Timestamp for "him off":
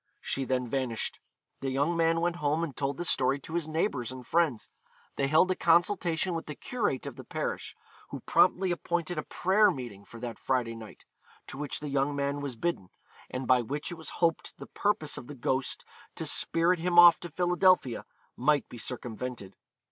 16.79-17.19